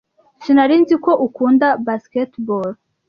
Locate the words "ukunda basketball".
1.27-2.69